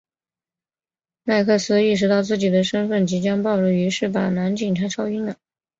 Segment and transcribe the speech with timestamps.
[1.21, 5.37] 麦克斯意识到自己的身份即将暴露于是把男警察敲晕了。